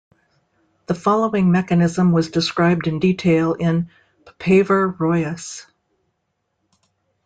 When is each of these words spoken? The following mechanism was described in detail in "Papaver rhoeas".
The 0.87 0.95
following 0.95 1.51
mechanism 1.51 2.11
was 2.11 2.31
described 2.31 2.87
in 2.87 2.97
detail 2.97 3.53
in 3.53 3.91
"Papaver 4.25 4.97
rhoeas". 4.99 5.67